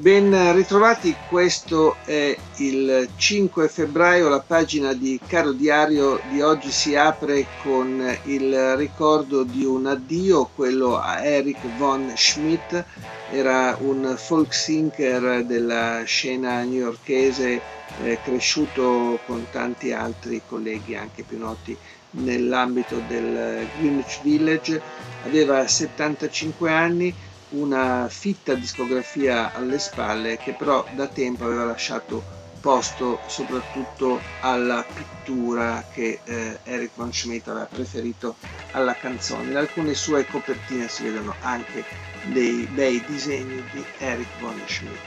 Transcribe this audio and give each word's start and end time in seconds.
Ben 0.00 0.54
ritrovati, 0.54 1.14
questo 1.28 1.96
è 2.06 2.34
il 2.56 3.06
5 3.18 3.68
febbraio, 3.68 4.30
la 4.30 4.40
pagina 4.40 4.94
di 4.94 5.20
Caro 5.26 5.52
Diario 5.52 6.18
di 6.30 6.40
oggi 6.40 6.70
si 6.70 6.96
apre 6.96 7.44
con 7.62 8.02
il 8.24 8.76
ricordo 8.76 9.42
di 9.42 9.62
un 9.66 9.84
addio, 9.84 10.48
quello 10.54 10.98
a 10.98 11.22
Eric 11.22 11.58
von 11.76 12.14
Schmidt, 12.16 12.82
era 13.30 13.76
un 13.78 14.14
folk 14.16 14.54
singer 14.54 15.44
della 15.44 16.02
scena 16.06 16.62
newyorchese 16.62 17.60
eh, 18.02 18.18
cresciuto 18.24 19.18
con 19.26 19.48
tanti 19.50 19.92
altri 19.92 20.40
colleghi 20.48 20.96
anche 20.96 21.24
più 21.24 21.36
noti 21.36 21.76
nell'ambito 22.12 23.02
del 23.06 23.66
Greenwich 23.78 24.22
Village, 24.22 24.80
aveva 25.26 25.68
75 25.68 26.72
anni 26.72 27.14
una 27.50 28.08
fitta 28.08 28.54
discografia 28.54 29.52
alle 29.54 29.78
spalle 29.78 30.36
che 30.36 30.52
però 30.52 30.84
da 30.94 31.06
tempo 31.06 31.44
aveva 31.44 31.64
lasciato 31.64 32.22
posto 32.60 33.20
soprattutto 33.26 34.20
alla 34.40 34.84
pittura 34.92 35.84
che 35.92 36.18
eh, 36.24 36.58
Eric 36.64 36.90
von 36.94 37.12
Schmidt 37.12 37.46
aveva 37.48 37.66
preferito 37.66 38.34
alla 38.72 38.94
canzone. 38.94 39.50
In 39.50 39.56
alcune 39.56 39.94
sue 39.94 40.26
copertine 40.26 40.88
si 40.88 41.04
vedono 41.04 41.34
anche 41.40 41.84
dei 42.32 42.68
bei 42.72 43.00
disegni 43.06 43.62
di 43.72 43.84
Eric 43.98 44.26
von 44.40 44.60
Schmidt. 44.66 44.98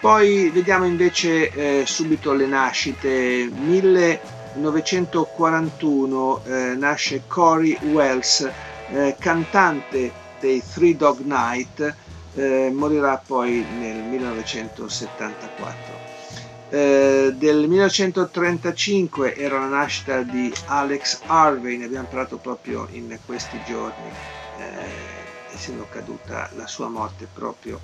Poi 0.00 0.50
vediamo 0.50 0.84
invece 0.84 1.50
eh, 1.50 1.84
subito 1.86 2.34
le 2.34 2.46
nascite. 2.46 3.48
1941 3.50 6.42
eh, 6.44 6.74
nasce 6.76 7.22
Corey 7.26 7.78
Wells, 7.90 8.46
eh, 8.90 9.16
cantante 9.18 10.22
dei 10.44 10.62
Three 10.62 10.94
Dog 10.94 11.20
Night, 11.20 11.96
eh, 12.34 12.70
morirà 12.70 13.16
poi 13.16 13.64
nel 13.78 13.96
1974. 13.96 16.12
Eh, 16.68 17.32
del 17.34 17.66
1935 17.66 19.36
era 19.36 19.58
la 19.58 19.68
nascita 19.68 20.20
di 20.20 20.52
Alex 20.66 21.20
Harvey, 21.24 21.78
ne 21.78 21.86
abbiamo 21.86 22.08
parlato 22.08 22.36
proprio 22.36 22.86
in 22.90 23.18
questi 23.24 23.58
giorni, 23.66 24.10
eh, 24.58 25.54
essendo 25.54 25.86
caduta 25.90 26.50
la 26.56 26.66
sua 26.66 26.88
morte 26.88 27.26
proprio 27.32 27.80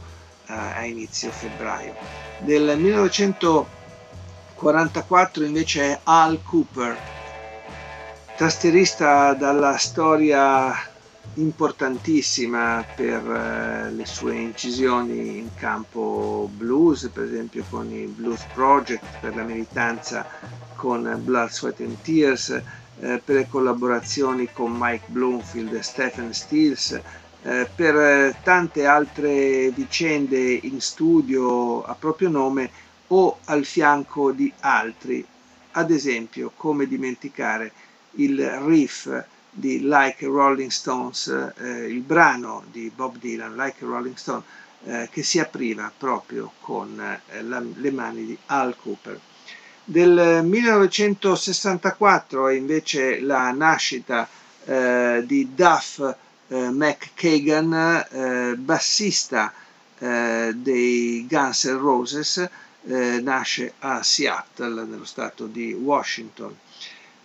eh, 0.46 0.52
a 0.52 0.84
inizio 0.84 1.30
febbraio. 1.30 1.94
Del 2.40 2.76
1944 2.76 5.44
invece 5.44 5.92
è 5.92 5.98
Al 6.02 6.42
Cooper, 6.42 6.94
tastierista 8.36 9.32
dalla 9.32 9.78
storia 9.78 10.89
importantissima 11.34 12.84
per 12.94 13.24
eh, 13.24 13.92
le 13.92 14.06
sue 14.06 14.34
incisioni 14.34 15.38
in 15.38 15.54
campo 15.54 16.50
blues, 16.52 17.08
per 17.12 17.24
esempio 17.24 17.64
con 17.68 17.90
il 17.92 18.08
Blues 18.08 18.44
Project, 18.52 19.04
per 19.20 19.36
la 19.36 19.42
militanza 19.42 20.26
con 20.74 21.20
Blood, 21.22 21.50
Sweat 21.50 21.80
and 21.80 22.00
Tears, 22.02 22.50
eh, 23.00 23.20
per 23.24 23.36
le 23.36 23.48
collaborazioni 23.48 24.48
con 24.52 24.76
Mike 24.76 25.06
Bloomfield 25.06 25.72
e 25.74 25.82
Stephen 25.82 26.32
Stills, 26.34 27.00
eh, 27.42 27.68
per 27.74 28.36
tante 28.42 28.86
altre 28.86 29.70
vicende 29.70 30.38
in 30.38 30.80
studio 30.80 31.82
a 31.82 31.94
proprio 31.94 32.28
nome 32.28 32.70
o 33.08 33.38
al 33.44 33.64
fianco 33.64 34.32
di 34.32 34.52
altri, 34.60 35.24
ad 35.72 35.90
esempio 35.90 36.52
come 36.56 36.86
dimenticare 36.86 37.72
il 38.16 38.40
riff 38.64 39.08
di 39.50 39.80
Like 39.82 40.24
Rolling 40.26 40.70
Stones, 40.70 41.52
eh, 41.56 41.86
il 41.86 42.00
brano 42.00 42.64
di 42.70 42.90
Bob 42.94 43.18
Dylan, 43.18 43.56
Like 43.56 43.84
Rolling 43.84 44.16
Stone, 44.16 44.42
eh, 44.84 45.08
che 45.10 45.22
si 45.22 45.38
apriva 45.38 45.92
proprio 45.96 46.52
con 46.60 46.98
eh, 46.98 47.20
la, 47.42 47.60
le 47.60 47.90
mani 47.90 48.24
di 48.24 48.38
Al 48.46 48.74
Cooper. 48.76 49.20
Del 49.84 50.42
1964 50.44 52.48
è 52.48 52.54
invece 52.54 53.20
la 53.20 53.50
nascita 53.50 54.26
eh, 54.64 55.22
di 55.26 55.54
Duff 55.54 55.98
eh, 56.48 56.70
McKagan, 56.70 58.06
eh, 58.10 58.54
bassista 58.56 59.52
dei 60.00 61.26
Guns 61.28 61.64
N' 61.64 61.78
Roses, 61.78 62.48
nasce 63.20 63.74
a 63.80 64.02
Seattle, 64.02 64.84
nello 64.84 65.04
stato 65.04 65.44
di 65.44 65.74
Washington. 65.74 66.56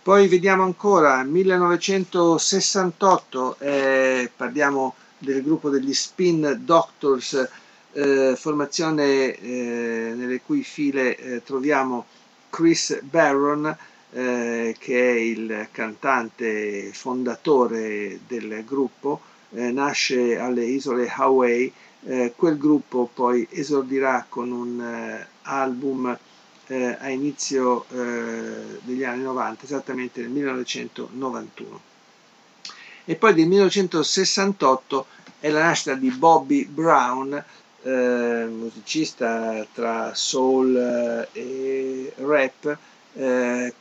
Poi 0.05 0.27
vediamo 0.27 0.61
ancora 0.61 1.23
1968, 1.23 3.57
eh, 3.57 4.29
parliamo 4.35 4.93
del 5.17 5.41
gruppo 5.41 5.71
degli 5.71 5.95
Spin 5.95 6.61
Doctors, 6.63 7.49
eh, 7.93 8.35
formazione 8.37 9.33
eh, 9.33 10.13
nelle 10.15 10.41
cui 10.41 10.61
file 10.61 11.17
eh, 11.17 11.41
troviamo 11.43 12.05
Chris 12.51 13.01
Barron, 13.01 13.75
eh, 14.11 14.75
che 14.77 15.09
è 15.09 15.13
il 15.13 15.69
cantante 15.71 16.91
fondatore 16.93 18.19
del 18.27 18.63
gruppo, 18.63 19.21
eh, 19.53 19.71
nasce 19.71 20.37
alle 20.37 20.65
isole 20.65 21.09
Hawaii, 21.09 21.73
quel 22.35 22.59
gruppo 22.59 23.09
poi 23.11 23.47
esordirà 23.49 24.23
con 24.29 24.51
un 24.51 25.25
album 25.41 26.15
eh, 26.67 26.97
a 26.99 27.09
inizio 27.09 27.85
eh, 27.89 28.79
degli 28.81 29.03
anni 29.03 29.23
90, 29.23 29.63
esattamente 29.63 30.21
nel 30.21 30.29
1991. 30.29 31.81
E 33.05 33.15
poi 33.15 33.33
del 33.33 33.47
1968 33.47 35.05
è 35.39 35.49
la 35.49 35.63
nascita 35.63 35.93
di 35.93 36.09
Bobby 36.09 36.65
Brown, 36.65 37.43
eh, 37.83 38.47
musicista 38.49 39.65
tra 39.73 40.13
soul 40.15 40.75
eh, 40.75 41.39
e 41.39 42.13
rap, 42.17 42.77
eh, 43.13 43.73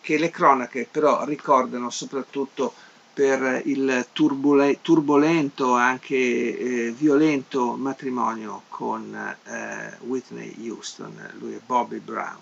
che 0.00 0.18
le 0.18 0.30
cronache 0.30 0.88
però 0.90 1.24
ricordano 1.24 1.88
soprattutto 1.88 2.74
per 3.14 3.62
il 3.66 4.06
turbole, 4.12 4.80
turbolento, 4.82 5.74
anche 5.74 6.16
eh, 6.16 6.90
violento 6.98 7.76
matrimonio 7.76 8.62
con 8.68 9.14
eh, 9.44 9.96
Whitney 10.00 10.68
Houston, 10.68 11.14
lui 11.38 11.54
è 11.54 11.60
Bobby 11.64 11.98
Brown. 11.98 12.40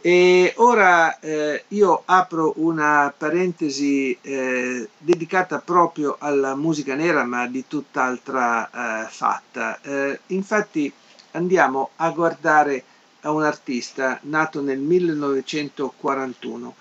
E 0.00 0.52
ora 0.56 1.18
eh, 1.20 1.64
io 1.68 2.02
apro 2.04 2.54
una 2.56 3.12
parentesi 3.16 4.16
eh, 4.20 4.88
dedicata 4.98 5.58
proprio 5.60 6.16
alla 6.18 6.56
musica 6.56 6.94
nera, 6.94 7.24
ma 7.24 7.46
di 7.46 7.64
tutt'altra 7.68 9.04
eh, 9.04 9.08
fatta. 9.08 9.80
Eh, 9.80 10.20
infatti 10.28 10.92
andiamo 11.32 11.90
a 11.96 12.10
guardare 12.10 12.84
a 13.22 13.30
un 13.30 13.44
artista 13.44 14.18
nato 14.22 14.60
nel 14.60 14.78
1941, 14.78 16.74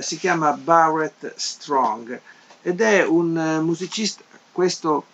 si 0.00 0.16
chiama 0.16 0.52
Barrett 0.52 1.34
Strong 1.34 2.20
ed 2.62 2.80
è 2.80 3.04
un 3.04 3.36
eh, 3.36 3.60
musicista, 3.60 4.22
questo 4.52 5.04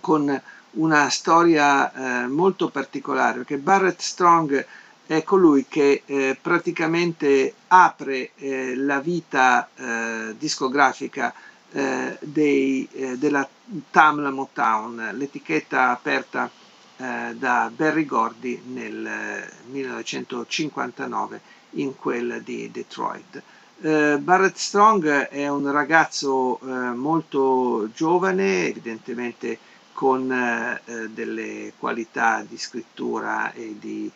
con 0.00 0.42
una 0.72 1.08
storia 1.10 1.92
eh, 2.24 2.26
molto 2.28 2.68
particolare, 2.68 3.38
perché 3.38 3.58
Barrett 3.58 4.00
Strong 4.00 4.66
è 5.06 5.22
colui 5.22 5.66
che 5.68 6.02
eh, 6.06 6.38
praticamente 6.40 7.54
apre 7.68 8.30
eh, 8.36 8.74
la 8.76 9.00
vita 9.00 9.68
eh, 9.74 10.34
discografica 10.38 11.34
eh, 11.72 12.16
dei, 12.20 12.88
della 13.16 13.46
Tamla 13.90 14.30
Motown, 14.30 15.10
l'etichetta 15.14 15.90
aperta 15.90 16.50
da 16.96 17.72
Barry 17.74 18.04
Gordy 18.04 18.62
nel 18.66 19.50
1959 19.66 21.40
in 21.70 21.96
quella 21.96 22.38
di 22.38 22.70
Detroit. 22.70 23.42
Uh, 23.80 24.18
Barrett 24.18 24.56
Strong 24.56 25.28
è 25.28 25.48
un 25.48 25.70
ragazzo 25.70 26.58
uh, 26.60 26.66
molto 26.94 27.90
giovane, 27.94 28.66
evidentemente 28.66 29.58
con 29.92 30.30
uh, 30.30 31.08
delle 31.08 31.72
qualità 31.78 32.44
di 32.48 32.56
scrittura 32.56 33.52
e 33.52 33.76
di 33.78 34.10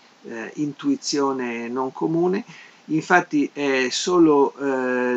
intuizione 0.55 1.69
non 1.69 1.91
comune, 1.93 2.45
infatti 2.87 3.49
è 3.53 3.87
solo 3.89 4.53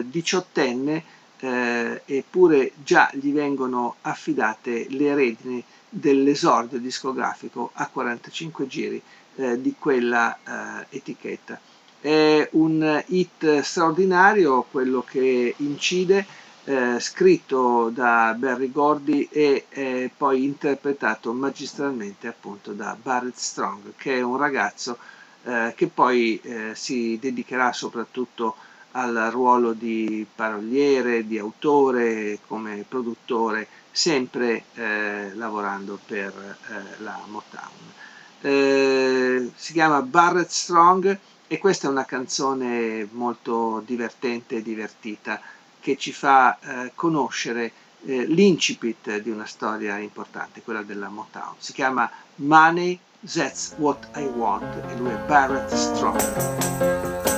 diciottenne 0.06 1.04
eh, 1.42 2.02
eppure 2.06 2.72
già 2.84 3.10
gli 3.14 3.34
vengono 3.34 3.96
affidate 4.02 4.86
le 4.90 5.16
redini 5.16 5.64
dell'esordio 5.90 6.80
discografico 6.80 7.72
a 7.74 7.88
45 7.88 8.68
giri 8.68 9.02
eh, 9.36 9.60
di 9.60 9.76
quella 9.78 10.38
eh, 10.38 10.98
etichetta. 10.98 11.60
È 12.02 12.50
un 12.54 13.04
hit 13.10 13.60
straordinario, 13.60 14.64
quello 14.72 15.04
che 15.08 15.54
incide, 15.58 16.26
eh, 16.64 17.00
scritto 17.00 17.90
da 17.94 18.36
Barry 18.36 18.72
Gordy 18.72 19.28
e 19.32 19.66
eh, 19.70 20.10
poi 20.18 20.44
interpretato 20.44 21.32
magistralmente 21.32 22.28
appunto 22.28 22.72
da 22.72 22.98
Barrett 23.00 23.38
Strong, 23.38 23.94
che 23.98 24.16
è 24.16 24.22
un 24.22 24.38
ragazzo 24.38 24.98
eh, 25.44 25.74
che 25.76 25.88
poi 25.88 26.40
eh, 26.42 26.72
si 26.74 27.20
dedicherà 27.22 27.72
soprattutto 27.72 28.56
al 28.94 29.30
ruolo 29.32 29.74
di 29.74 30.26
paroliere, 30.34 31.28
di 31.28 31.38
autore, 31.38 32.40
come 32.48 32.84
produttore, 32.88 33.68
sempre 33.92 34.64
eh, 34.74 35.32
lavorando 35.36 36.00
per 36.04 36.34
eh, 36.70 37.04
la 37.04 37.20
Motown. 37.28 37.90
Si 39.56 39.74
chiama 39.74 40.02
Barrett 40.02 40.50
Strong 40.50 41.16
e 41.52 41.58
questa 41.58 41.88
è 41.88 41.92
una 41.92 42.06
canzone 42.06 43.06
molto 43.12 43.84
divertente 43.86 44.56
e 44.56 44.62
divertita 44.62 45.42
che 45.82 45.98
ci 45.98 46.14
fa 46.14 46.58
eh, 46.58 46.94
conoscere 46.96 47.74
eh, 48.06 48.24
l'incipit 48.26 49.18
di 49.18 49.30
una 49.30 49.46
storia 49.46 49.98
importante, 49.98 50.62
quella 50.62 50.82
della 50.82 51.10
Motown. 51.10 51.56
Si 51.58 51.74
chiama 51.74 52.10
Money, 52.36 52.98
That's 53.20 53.74
What 53.80 54.12
I 54.16 54.24
Want 54.28 54.64
e 54.92 54.96
lui 54.96 55.10
è 55.10 55.18
Barrett 55.28 55.74
Strong. 55.74 57.31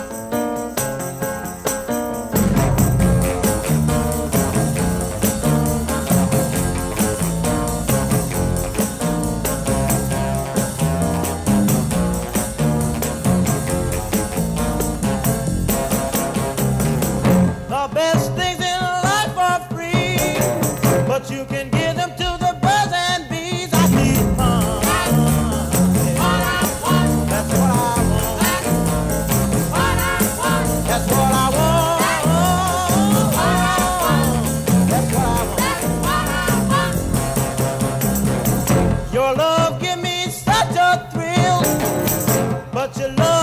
your 43.03 43.11
love. 43.15 43.42